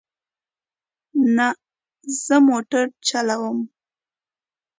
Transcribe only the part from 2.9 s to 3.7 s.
چلوم